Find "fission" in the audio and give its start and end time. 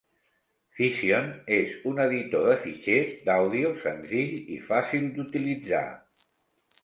0.77-1.27